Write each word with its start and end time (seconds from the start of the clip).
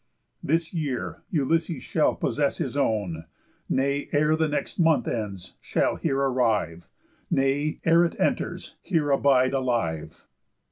This 0.41 0.73
year 0.73 1.21
Ulysses 1.29 1.83
shall 1.83 2.15
possess 2.15 2.57
his 2.57 2.75
own, 2.75 3.25
Nay 3.69 4.09
ere 4.11 4.35
the 4.35 4.47
next 4.47 4.79
month 4.79 5.07
ends 5.07 5.53
shall 5.61 5.95
here 5.95 6.17
arrive, 6.17 6.89
Nay, 7.29 7.79
ere 7.83 8.03
it 8.05 8.19
enters, 8.19 8.77
here 8.81 9.11
abide 9.11 9.53
alive!" 9.53 10.25